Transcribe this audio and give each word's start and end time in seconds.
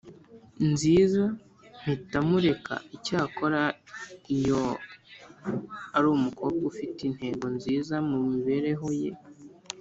nziza 0.71 1.23
mpita 1.81 2.19
mureka 2.29 2.73
Icyakora 2.95 3.61
iyo 4.37 4.61
ari 5.95 6.07
umukobwa 6.17 6.63
ufite 6.71 6.99
intego 7.09 7.45
nziza 7.57 7.95
mu 8.09 8.17
mibereho 8.31 8.87
ye 9.01 9.11